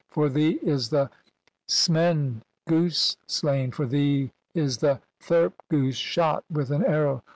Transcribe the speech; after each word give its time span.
For 0.07 0.29
thee 0.29 0.57
is 0.63 0.89
the 0.89 1.11
Smen 1.67 2.41
'goose 2.67 3.17
slain, 3.27 3.69
for 3.69 3.85
thee 3.85 4.31
is 4.55 4.79
the 4.79 4.99
Therp 5.21 5.53
goose 5.69 5.95
shot 5.95 6.43
with 6.49 6.71
'an 6.71 6.83
arrow. 6.83 7.23